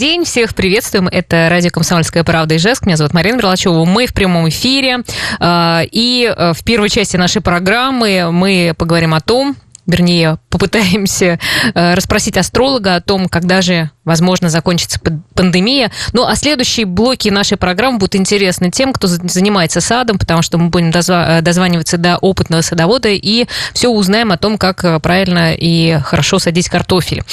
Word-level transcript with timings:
День, 0.00 0.22
всех 0.22 0.54
приветствуем. 0.54 1.08
Это 1.08 1.48
радио 1.50 1.70
«Комсомольская 1.70 2.22
правда» 2.22 2.54
и 2.54 2.58
Жеск. 2.58 2.86
Меня 2.86 2.96
зовут 2.96 3.14
Марина 3.14 3.38
Мерлачева. 3.38 3.84
Мы 3.84 4.06
в 4.06 4.14
прямом 4.14 4.48
эфире. 4.48 4.98
А, 5.40 5.82
и 5.90 6.22
э, 6.24 6.52
в 6.52 6.62
первой 6.62 6.88
части 6.88 7.16
нашей 7.16 7.42
программы 7.42 8.30
мы 8.30 8.74
поговорим 8.78 9.12
о 9.12 9.20
том, 9.20 9.56
вернее, 9.88 10.38
попытаемся 10.50 11.40
э, 11.74 11.94
расспросить 11.94 12.36
астролога 12.36 12.96
о 12.96 13.00
том, 13.00 13.28
когда 13.28 13.62
же, 13.62 13.90
возможно, 14.04 14.50
закончится 14.50 15.00
пандемия. 15.34 15.90
Ну, 16.12 16.24
а 16.24 16.36
следующие 16.36 16.86
блоки 16.86 17.30
нашей 17.30 17.56
программы 17.56 17.98
будут 17.98 18.14
интересны 18.14 18.70
тем, 18.70 18.92
кто 18.92 19.08
занимается 19.08 19.80
садом, 19.80 20.18
потому 20.18 20.42
что 20.42 20.58
мы 20.58 20.68
будем 20.68 20.90
э, 20.90 21.40
дозваниваться 21.40 21.96
до 21.96 22.18
опытного 22.18 22.60
садовода 22.60 23.08
и 23.08 23.46
все 23.72 23.88
узнаем 23.88 24.30
о 24.30 24.36
том, 24.36 24.58
как 24.58 24.84
э, 24.84 25.00
правильно 25.00 25.54
и 25.54 25.98
хорошо 26.00 26.38
садить 26.38 26.68
картофель. 26.68 27.24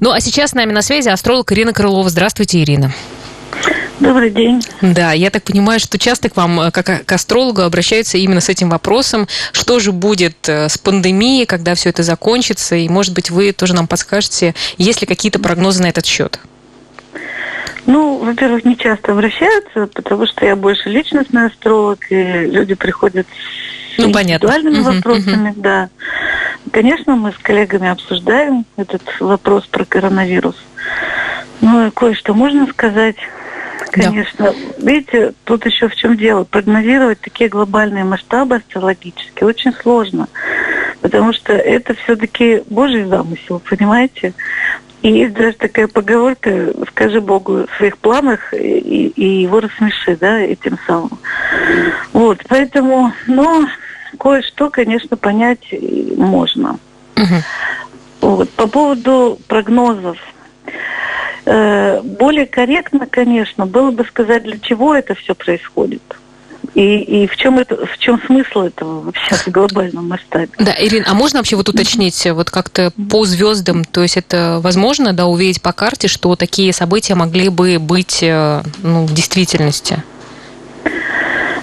Ну, 0.00 0.10
а 0.10 0.20
сейчас 0.20 0.50
с 0.50 0.54
нами 0.54 0.72
на 0.72 0.82
связи 0.82 1.08
астролог 1.08 1.52
Ирина 1.52 1.72
Крылова. 1.72 2.10
Здравствуйте, 2.10 2.62
Ирина. 2.62 2.92
Добрый 4.02 4.30
день. 4.30 4.60
Да, 4.80 5.12
я 5.12 5.30
так 5.30 5.44
понимаю, 5.44 5.78
что 5.78 5.96
часто 5.96 6.28
к 6.28 6.36
вам, 6.36 6.58
э, 6.60 6.70
как 6.72 7.06
к 7.06 7.12
астрологу, 7.12 7.62
обращаются 7.62 8.18
именно 8.18 8.40
с 8.40 8.48
этим 8.48 8.68
вопросом, 8.68 9.28
что 9.52 9.78
же 9.78 9.92
будет 9.92 10.48
э, 10.48 10.68
с 10.68 10.76
пандемией, 10.76 11.46
когда 11.46 11.76
все 11.76 11.90
это 11.90 12.02
закончится, 12.02 12.74
и, 12.74 12.88
может 12.88 13.14
быть, 13.14 13.30
вы 13.30 13.52
тоже 13.52 13.74
нам 13.74 13.86
подскажете, 13.86 14.56
есть 14.76 15.02
ли 15.02 15.06
какие-то 15.06 15.38
прогнозы 15.38 15.84
на 15.84 15.86
этот 15.86 16.04
счет? 16.04 16.40
Ну, 17.86 18.18
во-первых, 18.18 18.64
не 18.64 18.76
часто 18.76 19.12
обращаются, 19.12 19.86
потому 19.94 20.26
что 20.26 20.44
я 20.46 20.56
больше 20.56 20.88
личностный 20.88 21.46
астролог, 21.46 22.00
и 22.10 22.16
люди 22.16 22.74
приходят 22.74 23.28
с 23.94 23.98
ну, 23.98 24.10
индивидуальными 24.10 24.82
понятно. 24.82 24.94
вопросами, 24.94 25.50
угу, 25.50 25.60
да. 25.60 25.90
Конечно, 26.72 27.14
мы 27.14 27.30
с 27.30 27.38
коллегами 27.38 27.88
обсуждаем 27.88 28.66
этот 28.76 29.02
вопрос 29.20 29.64
про 29.66 29.84
коронавирус. 29.84 30.56
Ну, 31.60 31.92
кое-что 31.92 32.34
можно 32.34 32.66
сказать. 32.66 33.14
Конечно. 33.92 34.46
Да. 34.46 34.54
Видите, 34.78 35.34
тут 35.44 35.66
еще 35.66 35.88
в 35.88 35.94
чем 35.94 36.16
дело. 36.16 36.44
Прогнозировать 36.44 37.20
такие 37.20 37.50
глобальные 37.50 38.04
масштабы 38.04 38.56
астрологические 38.56 39.46
очень 39.46 39.72
сложно. 39.74 40.28
Потому 41.02 41.34
что 41.34 41.52
это 41.52 41.94
все-таки 41.94 42.62
Божий 42.70 43.04
замысел, 43.04 43.60
понимаете? 43.68 44.32
И 45.02 45.12
есть 45.12 45.34
даже 45.34 45.56
такая 45.56 45.88
поговорка 45.88 46.72
«Скажи 46.88 47.20
Богу 47.20 47.66
в 47.66 47.76
своих 47.76 47.98
планах 47.98 48.54
и, 48.54 49.08
и 49.08 49.42
его 49.42 49.60
рассмеши», 49.60 50.16
да, 50.16 50.38
этим 50.38 50.78
самым. 50.86 51.18
Вот, 52.14 52.38
поэтому, 52.48 53.12
ну, 53.26 53.66
кое-что, 54.18 54.70
конечно, 54.70 55.16
понять 55.18 55.74
можно. 56.16 56.78
Угу. 57.16 57.34
Вот. 58.22 58.50
По 58.50 58.66
поводу 58.68 59.38
прогнозов– 59.48 60.16
более 61.44 62.46
корректно, 62.46 63.06
конечно, 63.06 63.66
было 63.66 63.90
бы 63.90 64.04
сказать, 64.04 64.44
для 64.44 64.58
чего 64.58 64.94
это 64.94 65.14
все 65.14 65.34
происходит. 65.34 66.02
И, 66.74 67.00
и 67.00 67.26
в 67.26 67.36
чем 67.36 67.58
это, 67.58 67.84
в 67.84 67.98
чем 67.98 68.20
смысл 68.24 68.60
этого 68.60 69.00
вообще 69.00 69.34
в 69.34 69.48
глобальном 69.48 70.08
масштабе? 70.08 70.48
Да, 70.58 70.74
Ирина, 70.78 71.06
а 71.08 71.14
можно 71.14 71.40
вообще 71.40 71.56
вот 71.56 71.68
уточнить 71.68 72.26
вот 72.30 72.50
как-то 72.50 72.92
по 73.10 73.24
звездам, 73.24 73.84
то 73.84 74.00
есть 74.00 74.16
это 74.16 74.58
возможно, 74.62 75.12
да, 75.12 75.26
увидеть 75.26 75.60
по 75.60 75.72
карте, 75.72 76.08
что 76.08 76.34
такие 76.34 76.72
события 76.72 77.14
могли 77.14 77.50
бы 77.50 77.78
быть, 77.78 78.22
э, 78.22 78.62
ну, 78.82 79.04
в 79.04 79.12
действительности? 79.12 80.02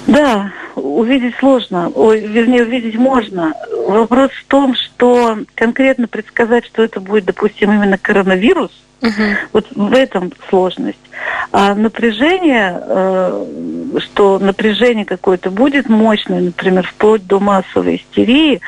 Да, 0.05 0.51
увидеть 0.75 1.35
сложно, 1.39 1.89
ой, 1.95 2.19
вернее, 2.19 2.63
увидеть 2.63 2.95
можно. 2.95 3.53
Вопрос 3.87 4.29
в 4.31 4.45
том, 4.45 4.75
что 4.75 5.39
конкретно 5.55 6.07
предсказать, 6.07 6.65
что 6.65 6.83
это 6.83 6.99
будет, 6.99 7.25
допустим, 7.25 7.71
именно 7.71 7.97
коронавирус– 7.97 8.71
Угу. 9.01 9.23
Вот 9.53 9.67
в 9.71 9.93
этом 9.93 10.31
сложность. 10.49 10.99
А 11.51 11.73
напряжение, 11.73 12.79
э, 12.81 13.45
что 13.99 14.39
напряжение 14.39 15.05
какое-то 15.05 15.49
будет 15.51 15.89
мощное, 15.89 16.41
например, 16.41 16.85
вплоть 16.85 17.25
до 17.25 17.39
массовой 17.39 17.97
истерии. 17.97 18.61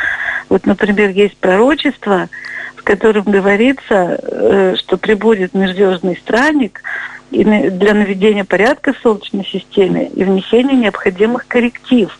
Вот, 0.50 0.66
например, 0.66 1.09
есть 1.09 1.38
пророчество, 1.38 2.30
в 2.75 2.84
котором 2.84 3.24
говорится, 3.24 4.19
э, 4.22 4.75
что 4.78 4.97
прибудет 4.97 5.53
межзвездный 5.53 6.18
странник 6.18 6.81
для 7.30 7.94
наведения 7.94 8.44
порядка 8.44 8.94
в 8.94 8.98
Солнечной 8.98 9.46
системе 9.46 10.08
и 10.08 10.24
внесения 10.24 10.75
необходимых 10.75 11.48
корректив. 11.48 12.18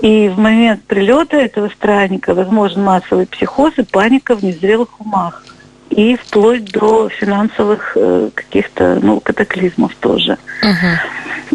И 0.00 0.28
в 0.28 0.38
момент 0.38 0.82
прилета 0.84 1.36
этого 1.36 1.68
странника 1.68 2.34
возможен 2.34 2.82
массовый 2.82 3.26
психоз 3.26 3.74
и 3.78 3.82
паника 3.82 4.34
в 4.34 4.42
незрелых 4.42 5.00
умах 5.00 5.42
и 5.90 6.16
вплоть 6.16 6.64
до 6.72 7.08
финансовых 7.08 7.92
э, 7.96 8.30
каких-то 8.34 8.98
ну, 9.02 9.20
катаклизмов 9.20 9.94
тоже. 9.96 10.36
Uh-huh. 10.62 10.96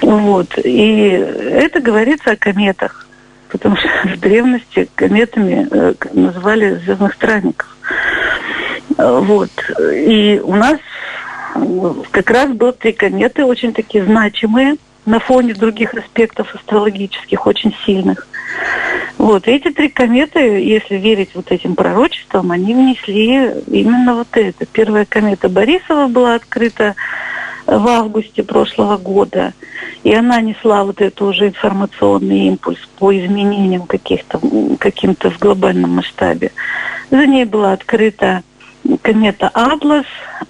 Вот. 0.02 0.58
И 0.64 1.10
это 1.10 1.82
говорится 1.82 2.32
о 2.32 2.36
кометах, 2.36 3.08
потому 3.50 3.76
что 3.78 3.88
в 4.06 4.20
древности 4.20 4.90
кометами 4.96 5.68
э, 5.70 5.94
называли 6.14 6.76
звездных 6.76 7.14
странников. 7.14 7.68
Вот. 8.98 9.52
И 9.94 10.42
у 10.44 10.56
нас 10.56 10.78
как 12.12 12.30
раз 12.30 12.50
было 12.52 12.72
три 12.72 12.94
кометы, 12.94 13.46
очень 13.46 13.74
такие 13.74 14.06
значимые 14.06 14.76
на 15.06 15.20
фоне 15.20 15.54
других 15.54 15.94
аспектов 15.94 16.54
астрологических, 16.56 17.48
очень 17.48 17.76
сильных. 17.86 18.28
Вот. 19.22 19.48
Эти 19.48 19.70
три 19.70 19.88
кометы, 19.88 20.40
если 20.40 20.96
верить 20.96 21.36
вот 21.36 21.52
этим 21.52 21.76
пророчествам, 21.76 22.50
они 22.50 22.74
внесли 22.74 23.52
именно 23.68 24.16
вот 24.16 24.30
это. 24.32 24.66
Первая 24.66 25.06
комета 25.06 25.48
Борисова 25.48 26.08
была 26.08 26.34
открыта 26.34 26.96
в 27.68 27.88
августе 27.88 28.42
прошлого 28.42 28.98
года, 28.98 29.54
и 30.04 30.12
она 30.12 30.42
несла 30.42 30.84
вот 30.84 31.02
это 31.02 31.24
уже 31.24 31.50
информационный 31.50 32.48
импульс 32.48 32.80
по 32.98 33.16
изменениям 33.16 33.84
каких-то, 33.84 34.42
каким-то 34.80 35.30
в 35.30 35.38
глобальном 35.38 35.92
масштабе. 35.92 36.52
За 37.12 37.28
ней 37.28 37.46
была 37.46 37.74
открыта 37.74 38.42
комета 39.04 39.52
Атлас, 39.54 40.08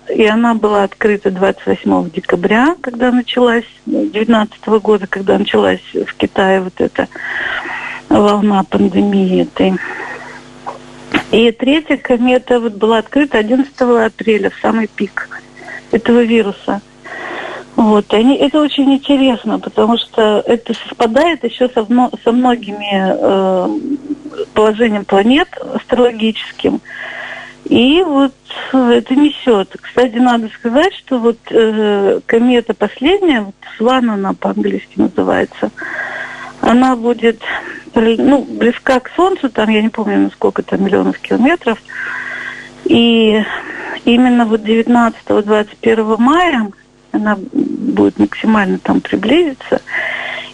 и 0.08 0.26
она 0.26 0.54
была 0.54 0.84
открыта 0.84 1.30
28 1.30 2.10
декабря, 2.12 2.78
когда 2.80 3.12
началась, 3.12 3.66
2019 3.86 4.66
года, 4.82 5.08
когда 5.08 5.38
началась 5.38 5.82
в 5.94 6.14
Китае 6.16 6.62
вот 6.62 6.80
эта 6.80 7.10
волна 8.20 8.64
пандемии 8.64 9.44
этой. 9.44 9.74
И 11.32 11.52
третья 11.52 11.98
комета 11.98 12.60
вот 12.60 12.74
была 12.74 12.98
открыта 12.98 13.38
11 13.38 13.72
апреля, 13.80 14.50
в 14.50 14.60
самый 14.62 14.88
пик 14.88 15.30
этого 15.92 16.24
вируса. 16.24 16.82
Вот, 17.76 18.14
и 18.14 18.18
они, 18.18 18.36
это 18.36 18.60
очень 18.60 18.94
интересно, 18.94 19.58
потому 19.58 19.98
что 19.98 20.44
это 20.46 20.74
совпадает 20.74 21.44
еще 21.44 21.70
со, 21.70 21.88
со 22.24 22.32
многими 22.32 23.16
э, 23.18 23.80
положением 24.54 25.06
планет 25.06 25.48
астрологическим. 25.74 26.82
И 27.66 28.04
вот 28.04 28.34
это 28.74 29.16
несет. 29.16 29.76
Кстати, 29.82 30.18
надо 30.18 30.50
сказать, 30.50 30.94
что 30.96 31.18
вот 31.20 31.38
э, 31.50 32.20
комета 32.26 32.74
последняя, 32.74 33.42
вот 33.42 33.56
Сван 33.78 34.10
она 34.10 34.34
по-английски 34.34 34.94
называется, 34.98 35.72
она 36.60 36.96
будет 36.96 37.42
ну, 37.96 38.44
близка 38.44 39.00
к 39.00 39.12
Солнцу, 39.16 39.50
там 39.50 39.70
я 39.70 39.82
не 39.82 39.90
помню, 39.90 40.32
сколько 40.32 40.64
там 40.64 40.84
миллионов 40.84 41.20
километров. 41.20 41.80
И 42.86 43.44
именно 44.06 44.46
вот 44.46 44.62
19-21 44.62 46.18
мая 46.18 46.72
она 47.12 47.38
будет 47.52 48.18
максимально 48.18 48.80
там 48.80 49.02
приблизиться. 49.02 49.82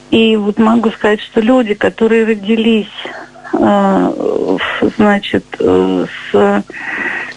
И 0.09 0.35
вот 0.35 0.57
могу 0.57 0.89
сказать, 0.91 1.21
что 1.21 1.41
люди, 1.41 1.73
которые 1.73 2.25
родились, 2.25 2.87
э, 3.53 4.57
значит, 4.97 5.45
э, 5.59 6.05
с 6.31 6.63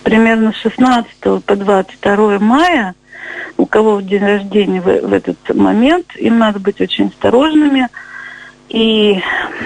примерно 0.02 0.52
с 0.52 0.56
16 0.56 1.42
по 1.44 1.56
22 1.56 2.38
мая, 2.38 2.94
у 3.58 3.66
кого 3.66 4.00
день 4.00 4.24
рождения 4.24 4.80
в, 4.80 4.86
в 4.86 5.12
этот 5.12 5.54
момент, 5.54 6.06
им 6.16 6.38
надо 6.38 6.58
быть 6.58 6.80
очень 6.80 7.08
осторожными– 7.08 7.88
и 8.70 9.20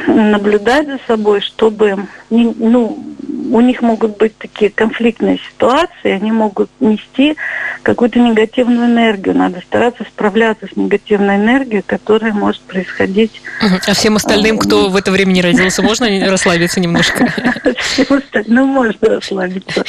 наблюдать 0.07 0.87
за 0.87 0.99
собой, 1.07 1.43
чтобы 1.43 2.07
ну, 2.31 2.99
у 3.53 3.61
них 3.61 3.83
могут 3.83 4.17
быть 4.17 4.37
такие 4.39 4.71
конфликтные 4.71 5.39
ситуации, 5.39 6.11
они 6.11 6.33
могут 6.33 6.71
нести 6.81 7.37
какую-то 7.83 8.19
негативную 8.19 8.87
энергию. 8.87 9.37
Надо 9.37 9.61
стараться 9.61 10.05
справляться 10.05 10.67
с 10.67 10.77
негативной 10.77 11.37
энергией, 11.37 11.83
которая 11.83 12.33
может 12.33 12.63
происходить. 12.63 13.43
А 13.61 13.93
всем 13.93 14.17
остальным, 14.17 14.59
кто 14.59 14.89
в 14.89 14.97
это 14.97 15.11
время 15.11 15.33
не 15.33 15.43
родился, 15.43 15.83
можно 15.83 16.09
расслабиться 16.31 16.81
немножко? 16.81 17.31
Всем 17.79 18.07
остальным 18.19 18.69
можно 18.69 19.09
расслабиться. 19.09 19.85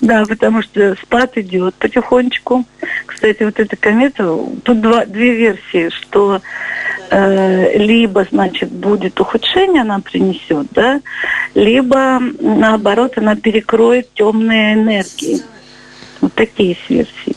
Да, 0.00 0.24
потому 0.26 0.62
что 0.62 0.94
спад 1.02 1.36
идет 1.36 1.74
потихонечку. 1.74 2.64
Кстати, 3.06 3.42
вот 3.42 3.58
эта 3.58 3.76
комета, 3.76 4.38
тут 4.62 4.80
два, 4.80 5.04
две 5.04 5.34
версии, 5.34 5.90
что 5.90 6.40
либо, 7.10 8.24
значит, 8.30 8.70
будет 8.70 9.20
ухудшение, 9.20 9.82
она 9.82 9.98
принесет, 9.98 10.68
да, 10.70 11.00
либо, 11.54 12.20
наоборот, 12.38 13.14
она 13.16 13.34
перекроет 13.34 14.12
темные 14.14 14.74
энергии. 14.74 15.42
Вот 16.20 16.34
такие 16.34 16.76
версии. 16.88 17.34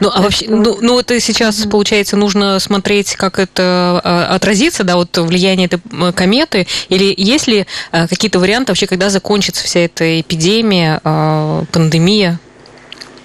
Ну, 0.00 0.10
а 0.12 0.22
вообще, 0.22 0.46
ну, 0.48 0.78
ну 0.80 0.98
это 0.98 1.20
сейчас, 1.20 1.66
получается, 1.66 2.16
нужно 2.16 2.58
смотреть, 2.58 3.14
как 3.16 3.38
это 3.38 4.00
а, 4.02 4.34
отразится, 4.34 4.82
да, 4.82 4.96
вот 4.96 5.16
влияние 5.18 5.66
этой 5.66 6.12
кометы, 6.12 6.66
или 6.88 7.14
есть 7.16 7.46
ли 7.46 7.66
а, 7.90 8.08
какие-то 8.08 8.38
варианты 8.38 8.72
вообще, 8.72 8.86
когда 8.86 9.10
закончится 9.10 9.64
вся 9.64 9.80
эта 9.80 10.20
эпидемия, 10.20 11.00
а, 11.04 11.64
пандемия? 11.70 12.40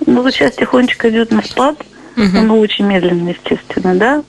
Ну, 0.06 0.22
вот 0.22 0.34
сейчас 0.34 0.54
тихонечко 0.54 1.10
идет 1.10 1.32
на 1.32 1.42
спад, 1.42 1.78
угу. 2.16 2.26
ну, 2.44 2.60
очень 2.60 2.86
медленно, 2.86 3.30
естественно, 3.30 3.96
да, 3.96 4.24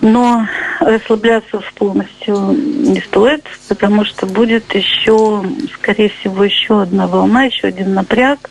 но 0.00 0.46
расслабляться 0.80 1.60
полностью 1.74 2.36
не 2.36 3.00
стоит, 3.00 3.44
потому 3.68 4.04
что 4.04 4.26
будет 4.26 4.74
еще, 4.74 5.44
скорее 5.74 6.08
всего, 6.08 6.44
еще 6.44 6.82
одна 6.82 7.06
волна, 7.06 7.44
еще 7.44 7.68
один 7.68 7.94
напряг. 7.94 8.50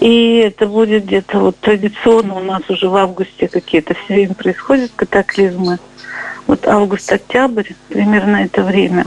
И 0.00 0.36
это 0.36 0.66
будет 0.66 1.06
где-то 1.06 1.40
вот 1.40 1.56
традиционно 1.58 2.34
у 2.34 2.40
нас 2.40 2.62
уже 2.68 2.88
в 2.88 2.96
августе 2.96 3.48
какие-то 3.48 3.94
все 3.94 4.14
время 4.14 4.34
происходят 4.34 4.92
катаклизмы. 4.94 5.78
Вот 6.46 6.66
август-октябрь, 6.66 7.72
примерно 7.88 8.36
это 8.36 8.62
время. 8.62 9.06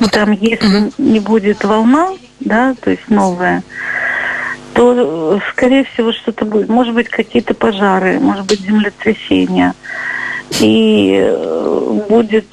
Вот 0.00 0.10
там, 0.10 0.32
если 0.32 0.92
не 0.98 1.20
будет 1.20 1.64
волна, 1.64 2.10
да, 2.40 2.74
то 2.80 2.90
есть 2.90 3.08
новая, 3.08 3.62
то, 4.74 5.40
скорее 5.50 5.84
всего, 5.84 6.12
что-то 6.12 6.44
будет. 6.44 6.68
Может 6.68 6.94
быть, 6.94 7.08
какие-то 7.08 7.54
пожары, 7.54 8.20
может 8.20 8.46
быть, 8.46 8.60
землетрясения. 8.60 9.74
И 10.60 11.18
э, 11.20 12.00
будет 12.08 12.46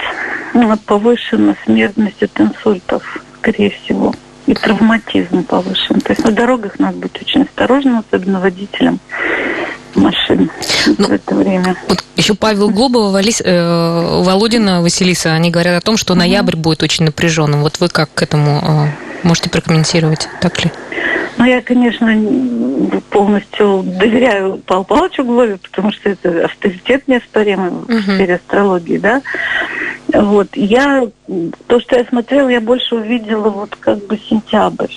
ну, 0.54 0.76
повышена 0.86 1.56
смертность 1.66 2.22
от 2.22 2.40
инсультов, 2.40 3.24
скорее 3.40 3.72
всего 3.72 4.14
и 4.46 4.54
травматизм 4.54 5.44
повышен. 5.44 6.00
То 6.02 6.14
есть 6.14 6.24
на 6.24 6.32
дорогах 6.32 6.80
надо 6.80 6.98
быть 6.98 7.20
очень 7.22 7.44
осторожным, 7.44 8.00
особенно 8.00 8.40
водителям 8.40 9.00
машин 9.96 10.52
ну, 10.98 11.08
в 11.08 11.12
это 11.12 11.36
время. 11.36 11.76
Вот 11.88 12.04
еще 12.16 12.36
Павел 12.36 12.70
Глобова, 12.70 13.12
Валис, 13.12 13.42
э, 13.44 14.22
Володина, 14.24 14.82
Василиса, 14.82 15.34
они 15.34 15.52
говорят 15.52 15.82
о 15.82 15.86
том, 15.86 15.98
что 15.98 16.16
ноябрь 16.16 16.56
будет 16.56 16.84
очень 16.84 17.06
напряженным. 17.06 17.62
Вот 17.62 17.80
вы 17.80 17.88
как 17.88 18.14
к 18.14 18.22
этому 18.22 18.62
э, 18.62 19.28
можете 19.28 19.50
прокомментировать, 19.50 20.28
так 20.42 20.64
ли? 20.64 20.72
Ну, 21.38 21.46
я, 21.46 21.62
конечно, 21.62 22.16
полностью 23.10 23.84
доверяю 23.84 24.58
Павлу 24.66 24.86
Павловичу 24.86 25.24
Глове, 25.24 25.58
потому 25.58 25.92
что 25.92 26.10
это 26.10 26.46
авторитет 26.46 27.08
неоспоримый 27.08 27.72
uh-huh. 27.72 27.98
в 27.98 28.04
сфере 28.04 28.36
астрологии, 28.36 28.98
да. 28.98 29.22
Вот. 30.14 30.50
Я, 30.56 31.08
то, 31.68 31.80
что 31.80 31.98
я 31.98 32.06
смотрела, 32.06 32.48
я 32.50 32.62
больше 32.62 32.96
увидела 32.96 33.50
вот 33.50 33.76
как 33.76 34.06
бы 34.08 34.18
сентябрь. 34.30 34.94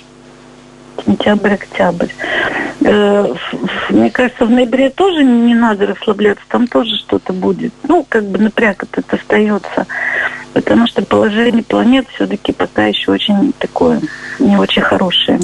Сентябрь-октябрь. 1.05 2.09
Э, 2.81 3.35
мне 3.91 4.11
кажется, 4.11 4.45
в 4.45 4.51
ноябре 4.51 4.91
тоже 4.91 5.25
не 5.25 5.55
надо 5.55 5.87
расслабляться, 5.87 6.45
там 6.49 6.67
тоже 6.67 6.97
что-то 6.99 7.33
будет. 7.33 7.73
Ну, 7.87 8.07
как 8.09 8.25
бы 8.25 8.39
напряг 8.39 8.85
этот 8.85 9.13
остается. 9.13 9.87
Потому 10.53 10.87
что 10.87 11.03
положение 11.05 11.63
планет 11.63 12.07
все-таки 12.15 12.53
пока 12.53 12.87
еще 12.87 13.13
очень 13.13 13.53
такое, 13.59 14.01
не 14.39 14.57
очень 14.57 14.83
хорошее. 14.83 15.39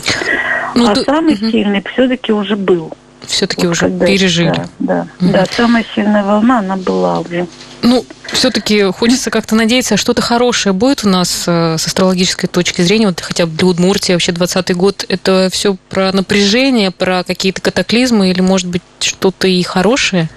Ну, 0.75 0.89
а 0.89 0.95
ты... 0.95 1.03
самый 1.03 1.35
угу. 1.35 1.51
сильный 1.51 1.85
все-таки 1.93 2.33
уже 2.33 2.56
был 2.56 2.93
все-таки 3.27 3.67
вот 3.67 3.73
уже 3.73 3.91
пережили. 3.91 4.53
Да, 4.53 4.67
да, 4.79 5.06
угу. 5.21 5.33
да, 5.33 5.45
самая 5.51 5.85
сильная 5.95 6.25
волна, 6.25 6.59
она 6.59 6.77
была 6.77 7.21
уже. 7.21 7.47
Ну, 7.84 8.02
все-таки 8.32 8.82
хочется 8.92 9.31
как-то 9.31 9.54
надеяться, 9.54 9.98
что-то 9.98 10.22
хорошее 10.22 10.72
будет 10.72 11.04
у 11.04 11.08
нас 11.10 11.44
э, 11.46 11.76
с 11.76 11.86
астрологической 11.86 12.48
точки 12.48 12.81
зрения, 12.81 13.08
вот 13.08 13.20
хотя 13.20 13.44
бы 13.44 13.52
для 13.52 13.66
Удмуртии 13.66 14.14
вообще 14.14 14.32
20 14.32 14.75
год, 14.75 15.04
это 15.06 15.50
все 15.52 15.76
про 15.90 16.10
напряжение, 16.10 16.90
про 16.90 17.25
какие-то 17.25 17.60
катаклизмы 17.60 18.31
или, 18.31 18.40
может 18.40 18.69
быть, 18.69 18.81
что-то 19.00 19.48
и 19.48 19.62
хорошее? 19.62 20.31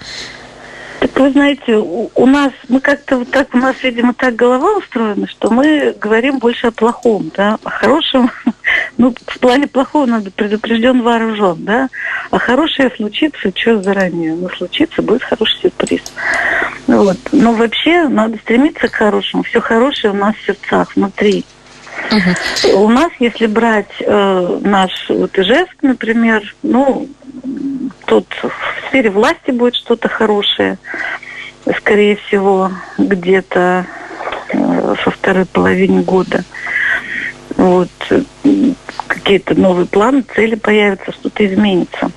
Так 1.00 1.18
вы 1.18 1.30
знаете, 1.30 1.76
у, 1.76 2.10
у 2.14 2.26
нас, 2.26 2.52
мы 2.68 2.80
как-то 2.80 3.16
вот 3.16 3.30
так, 3.30 3.54
у 3.54 3.58
нас, 3.58 3.76
видимо, 3.82 4.12
так 4.12 4.36
голова 4.36 4.76
устроена, 4.76 5.26
что 5.26 5.48
мы 5.50 5.96
говорим 5.98 6.40
больше 6.40 6.66
о 6.66 6.70
плохом, 6.70 7.30
да, 7.34 7.56
о 7.64 7.70
хорошем. 7.70 8.30
Ну, 8.98 9.14
в 9.26 9.38
плане 9.38 9.68
плохого 9.68 10.06
надо 10.06 10.30
предупрежден, 10.32 11.02
вооружен, 11.02 11.64
да. 11.64 11.88
А 12.30 12.38
хорошее 12.38 12.90
случится, 12.96 13.52
что 13.54 13.80
заранее? 13.80 14.34
Ну, 14.34 14.48
случится, 14.50 15.02
будет 15.02 15.22
хороший 15.22 15.60
сюрприз. 15.62 16.02
Вот. 16.88 17.16
Но 17.30 17.52
вообще 17.52 18.08
надо 18.08 18.38
стремиться 18.38 18.88
к 18.88 18.94
хорошему. 18.94 19.44
Все 19.44 19.60
хорошее 19.60 20.12
у 20.12 20.16
нас 20.16 20.34
в 20.34 20.44
сердцах, 20.44 20.96
внутри. 20.96 21.44
Угу. 22.10 22.84
У 22.84 22.88
нас, 22.88 23.12
если 23.20 23.46
брать 23.46 23.92
э, 24.00 24.58
наш 24.62 24.90
вот 25.08 25.38
Ижевск, 25.38 25.76
например, 25.82 26.54
ну, 26.62 27.08
тут 28.06 28.26
в 28.42 28.88
сфере 28.88 29.10
власти 29.10 29.52
будет 29.52 29.76
что-то 29.76 30.08
хорошее, 30.08 30.78
скорее 31.76 32.16
всего, 32.16 32.72
где-то 32.96 33.86
э, 34.48 34.94
со 35.04 35.10
второй 35.10 35.44
половины 35.46 36.02
года. 36.02 36.44
Вот 37.58 37.90
какие-то 39.08 39.54
новые 39.54 39.86
планы, 39.86 40.24
цели 40.34 40.54
появятся, 40.54 41.12
что-то 41.12 41.44
изменится 41.44 42.10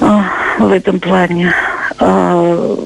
э, 0.00 0.20
в 0.58 0.72
этом 0.72 0.98
плане. 0.98 1.54
А 1.98 2.76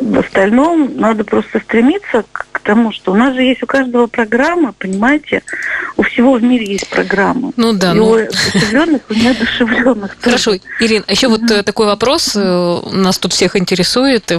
в 0.00 0.18
остальном 0.18 0.96
надо 0.96 1.24
просто 1.24 1.58
стремиться 1.60 2.24
к 2.30 2.60
тому, 2.60 2.92
что 2.92 3.12
у 3.12 3.14
нас 3.14 3.34
же 3.34 3.42
есть 3.42 3.62
у 3.62 3.66
каждого 3.66 4.08
программа, 4.08 4.72
понимаете, 4.72 5.42
у 5.96 6.02
всего 6.02 6.34
в 6.34 6.42
мире 6.42 6.66
есть 6.66 6.88
программа. 6.88 7.52
Ну 7.56 7.72
да. 7.72 7.92
И 7.92 7.96
ну... 7.96 8.10
у 8.10 8.14
одушевленных, 8.14 9.02
у 9.08 9.14
неодушевленных. 9.14 10.16
Хорошо, 10.20 10.52
Ирина, 10.80 11.04
а 11.08 11.12
еще 11.12 11.28
вот 11.28 11.50
э, 11.50 11.62
такой 11.62 11.86
вопрос 11.86 12.36
э, 12.36 12.80
нас 12.92 13.18
тут 13.18 13.32
всех 13.32 13.56
интересует 13.56 14.30
э, 14.30 14.38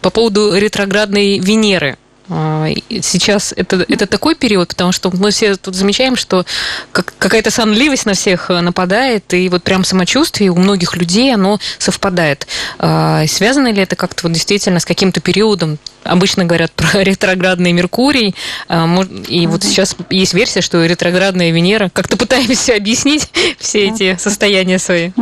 по 0.00 0.10
поводу 0.10 0.56
ретроградной 0.56 1.40
Венеры. 1.40 1.98
А, 2.28 2.68
сейчас 3.02 3.54
это, 3.56 3.84
это 3.88 4.06
такой 4.06 4.34
период, 4.34 4.68
потому 4.68 4.92
что 4.92 5.10
мы 5.12 5.30
все 5.30 5.56
тут 5.56 5.74
замечаем, 5.74 6.16
что 6.16 6.44
как, 6.92 7.14
какая-то 7.18 7.50
сонливость 7.50 8.06
на 8.06 8.14
всех 8.14 8.50
э, 8.50 8.60
нападает, 8.60 9.32
и 9.32 9.48
вот 9.48 9.62
прям 9.62 9.84
самочувствие 9.84 10.50
у 10.50 10.56
многих 10.56 10.96
людей, 10.96 11.32
оно 11.32 11.60
совпадает. 11.78 12.46
А, 12.78 13.26
связано 13.26 13.70
ли 13.70 13.82
это 13.82 13.96
как-то 13.96 14.24
вот 14.24 14.32
действительно 14.32 14.80
с 14.80 14.84
каким-то 14.84 15.20
периодом? 15.20 15.78
Обычно 16.02 16.44
говорят 16.44 16.72
про 16.72 17.00
ретроградный 17.02 17.72
Меркурий, 17.72 18.34
а, 18.68 18.88
и 19.28 19.46
вот 19.46 19.62
сейчас 19.62 19.96
есть 20.10 20.34
версия, 20.34 20.62
что 20.62 20.84
ретроградная 20.84 21.50
Венера. 21.50 21.90
Как-то 21.92 22.16
пытаемся 22.16 22.74
объяснить 22.74 23.30
все 23.58 23.88
эти 23.88 24.16
состояния 24.18 24.78
свои. 24.78 25.12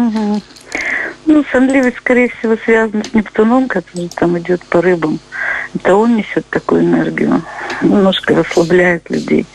Ну, 1.26 1.42
сонливость, 1.50 1.96
скорее 1.98 2.28
всего, 2.28 2.56
связана 2.64 3.02
с 3.02 3.14
Нептуном, 3.14 3.66
который 3.66 4.10
там 4.14 4.38
идет 4.38 4.62
по 4.66 4.82
рыбам. 4.82 5.18
Это 5.74 5.96
он 5.96 6.16
несет 6.16 6.46
такую 6.50 6.82
энергию, 6.82 7.42
немножко 7.82 8.34
расслабляет 8.34 9.10
людей. 9.10 9.46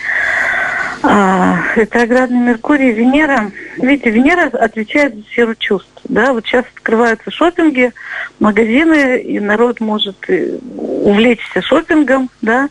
А, 1.01 1.59
ретроградный 1.75 2.39
Меркурий, 2.39 2.91
Венера. 2.91 3.51
Видите, 3.77 4.09
Венера 4.09 4.47
отвечает 4.47 5.15
за 5.15 5.21
сферу 5.23 5.55
чувств. 5.55 5.89
Да? 6.03 6.33
Вот 6.33 6.45
сейчас 6.45 6.65
открываются 6.75 7.31
шопинги, 7.31 7.93
магазины, 8.39 9.19
и 9.19 9.39
народ 9.39 9.79
может 9.79 10.17
э, 10.27 10.57
увлечься 10.77 11.61
шопингом, 11.61 12.29
да, 12.41 12.67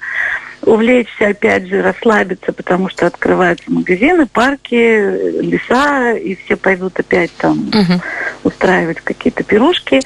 увлечься, 0.63 1.29
опять 1.29 1.69
же, 1.69 1.81
расслабиться, 1.81 2.53
потому 2.53 2.91
что 2.91 3.07
открываются 3.07 3.71
магазины, 3.71 4.27
парки, 4.27 5.41
леса, 5.41 6.13
и 6.13 6.35
все 6.35 6.57
пойдут 6.57 6.99
опять 7.01 7.31
там 7.39 7.69
угу. 7.69 8.03
устраивать 8.45 9.01
какие-то 9.01 9.43
пирушки. 9.43 10.01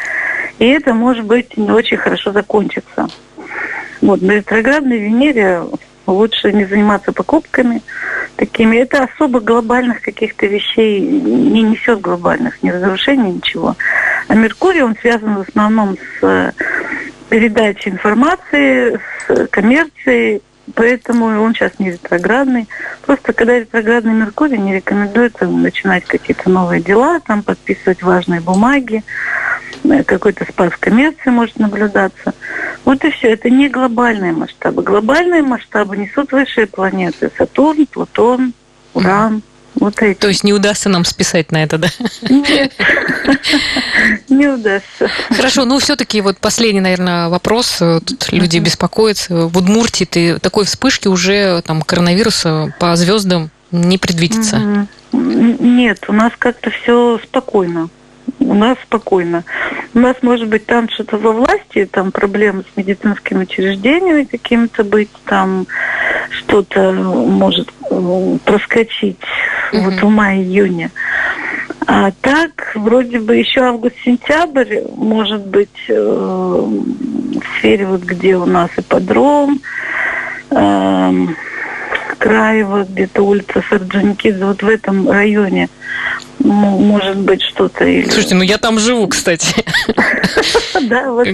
И 0.59 0.67
это, 0.69 0.95
может 0.95 1.25
быть, 1.25 1.57
не 1.57 1.71
очень 1.71 1.97
хорошо 1.97 2.31
закончится. 2.31 3.09
Вот, 4.03 4.21
на 4.21 4.33
ретроградной 4.33 4.99
Венере 4.99 5.63
лучше 6.07 6.53
не 6.53 6.65
заниматься 6.65 7.13
покупками 7.13 7.83
такими. 8.37 8.77
Это 8.77 9.05
особо 9.05 9.41
глобальных 9.41 10.03
каких-то 10.03 10.47
вещей 10.47 11.01
не 11.01 11.63
несет 11.63 12.01
глобальных, 12.01 12.63
ни 12.63 12.71
разрушений, 12.71 13.33
ничего. 13.33 13.77
А 14.29 14.35
Меркурий, 14.35 14.83
он 14.83 14.97
связан 15.01 15.37
в 15.37 15.49
основном 15.49 15.97
с 16.21 16.53
передачи 17.29 17.89
информации, 17.89 18.99
с 19.29 19.47
коммерцией, 19.49 20.43
поэтому 20.75 21.27
он 21.43 21.55
сейчас 21.55 21.79
не 21.79 21.93
ретроградный. 21.93 22.69
Просто 23.07 23.33
когда 23.33 23.59
ретроградный 23.59 24.15
Меркурий, 24.15 24.59
не 24.59 24.75
рекомендуется 24.75 25.47
начинать 25.47 26.05
какие-то 26.05 26.51
новые 26.51 26.83
дела, 26.83 27.21
там 27.21 27.43
подписывать 27.43 28.03
важные 28.03 28.41
бумаги, 28.41 29.05
э, 29.85 30.03
какой-то 30.03 30.45
спад 30.45 30.73
в 30.73 30.79
коммерции 30.79 31.31
может 31.31 31.59
наблюдаться. 31.59 32.35
Вот 32.85 33.05
и 33.05 33.11
все. 33.11 33.33
Это 33.33 33.51
не 33.51 33.69
глобальные 33.69 34.33
масштабы. 34.33 34.83
Глобальные 34.83 35.43
масштабы 35.43 35.97
несут 35.97 36.33
высшие 36.33 36.67
планеты. 36.67 37.31
Сатурн, 37.37 37.87
Плутон, 37.87 38.53
Уран. 38.95 39.37
Mm. 39.37 39.43
Вот 39.75 40.03
эти. 40.03 40.19
То 40.19 40.29
есть 40.29 40.45
не 40.45 40.53
удастся 40.53 40.89
нам 40.89 41.05
списать 41.05 41.51
на 41.51 41.63
это, 41.63 41.79
да? 41.79 41.89
Нет, 42.29 42.73
не 44.29 44.49
удастся. 44.49 45.09
Хорошо, 45.31 45.65
ну 45.65 45.79
все-таки 45.79 46.21
вот 46.21 46.39
последний, 46.39 46.81
наверное, 46.81 47.29
вопрос. 47.29 47.79
Тут 47.79 48.31
люди 48.33 48.59
беспокоятся. 48.59 49.47
В 49.47 49.57
Удмуртии 49.57 50.05
ты 50.05 50.39
такой 50.39 50.67
вспышки 50.67 51.09
уже 51.09 51.63
там 51.63 51.81
коронавируса 51.83 52.75
по 52.79 52.95
звездам 52.97 53.51
не 53.71 53.97
предвидится. 53.97 54.87
Нет, 55.13 56.05
у 56.09 56.13
нас 56.13 56.33
как-то 56.39 56.71
все 56.71 57.19
спокойно. 57.25 57.89
У 58.39 58.55
нас 58.55 58.77
спокойно. 58.83 59.45
У 59.95 59.99
нас 59.99 60.17
может 60.23 60.49
быть 60.49 60.67
там 60.67 60.89
что-то 60.89 61.19
во 61.19 61.33
власти, 61.33 61.89
там 61.91 62.13
проблемы 62.13 62.65
с 62.73 62.77
медицинскими 62.77 63.43
учреждениями 63.45 64.25
какими-то 64.25 64.85
быть, 64.85 65.11
там 65.25 65.67
что-то 66.31 66.93
может 66.93 67.71
э, 67.91 68.39
проскочить 68.45 69.19
mm-hmm. 69.73 69.81
вот 69.85 69.95
в 69.95 70.09
мае-июне. 70.09 70.91
А 71.87 72.11
так, 72.21 72.73
вроде 72.75 73.19
бы 73.19 73.37
еще 73.37 73.61
август-сентябрь, 73.63 74.83
может 74.97 75.47
быть, 75.47 75.69
э, 75.89 75.95
в 75.95 77.59
сфере 77.59 77.87
вот 77.87 78.03
где 78.03 78.37
у 78.37 78.47
нас 78.47 78.71
ипподром, 78.77 79.61
э, 80.51 81.27
Краево, 82.19 82.85
где-то 82.89 83.23
улица 83.23 83.65
Сарджоникидзе, 83.69 84.45
вот 84.45 84.63
в 84.63 84.69
этом 84.69 85.11
районе 85.11 85.69
может 86.45 87.19
быть 87.19 87.43
что-то. 87.43 87.85
Или... 87.85 88.09
Слушайте, 88.09 88.35
ну 88.35 88.43
я 88.43 88.59
там 88.59 88.79
живу, 88.79 89.09
кстати. 89.09 89.55
Да, 90.89 91.13
вот 91.13 91.29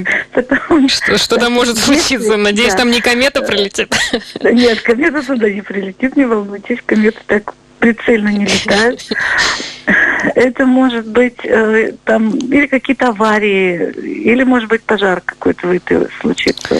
Что 1.17 1.37
там 1.37 1.53
может 1.53 1.79
случиться? 1.79 2.37
Надеюсь, 2.37 2.75
там 2.75 2.91
не 2.91 3.01
комета 3.01 3.41
прилетит. 3.41 3.95
Нет, 4.43 4.81
комета 4.83 5.23
туда 5.23 5.49
не 5.49 5.63
прилетит, 5.63 6.17
не 6.17 6.25
волнуйтесь, 6.27 6.79
комета 6.85 7.19
так 7.27 7.55
прицельно 7.79 8.29
не 8.29 8.45
летают. 8.45 9.01
Это 10.35 10.67
может 10.67 11.07
быть 11.07 11.45
э, 11.45 11.93
там 12.05 12.37
или 12.37 12.67
какие-то 12.67 13.09
аварии, 13.09 13.93
или 13.93 14.43
может 14.43 14.69
быть 14.69 14.83
пожар 14.83 15.23
какой-то 15.25 15.69
в 15.69 16.11
случится. 16.21 16.77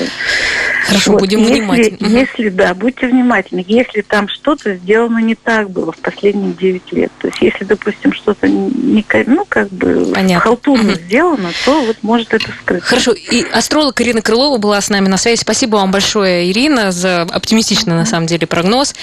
Хорошо, 0.89 1.13
вот. 1.13 1.21
будем 1.21 1.41
если, 1.41 1.53
внимательны. 1.53 2.07
Если, 2.07 2.49
да, 2.49 2.73
будьте 2.73 3.09
внимательны. 3.09 3.63
Если 3.67 4.01
там 4.01 4.27
что-то 4.29 4.75
сделано 4.77 5.19
не 5.19 5.35
так 5.35 5.71
было 5.71 5.93
в 5.93 5.99
последние 5.99 6.55
9 6.55 6.93
лет, 6.93 7.13
то 7.19 7.29
есть 7.29 7.43
если, 7.43 7.65
допустим, 7.65 8.15
что-то 8.15 8.49
не, 8.49 9.05
ну, 9.27 9.45
как 9.47 9.69
бы 9.69 10.13
Понятно. 10.15 10.41
халтурно 10.41 10.93
угу. 10.93 10.99
сделано, 10.99 11.51
то 11.67 11.83
вот 11.83 11.97
может 12.01 12.33
это 12.33 12.47
скрыть. 12.63 12.83
Хорошо, 12.83 13.13
и 13.13 13.45
астролог 13.53 14.01
Ирина 14.01 14.23
Крылова 14.23 14.57
была 14.57 14.81
с 14.81 14.89
нами 14.89 15.09
на 15.09 15.19
связи. 15.19 15.41
Спасибо 15.41 15.77
вам 15.77 15.91
большое, 15.91 16.51
Ирина, 16.51 16.91
за 16.91 17.23
оптимистичный, 17.23 17.95
на 17.95 18.07
самом 18.07 18.27
деле, 18.27 18.47
прогноз. 18.47 18.95